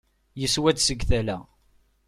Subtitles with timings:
[0.41, 1.37] Yeswa-d seg tala.